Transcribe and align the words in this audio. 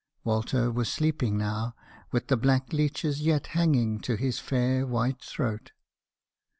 Walter 0.23 0.71
was 0.71 0.91
sleeping 0.91 1.37
now, 1.37 1.75
with 2.11 2.25
the 2.25 2.35
black 2.35 2.73
leeches 2.73 3.21
yet 3.21 3.45
hanging 3.53 3.99
to 3.99 4.15
his 4.15 4.39
fair, 4.39 4.83
white 4.87 5.21
throat. 5.23 5.73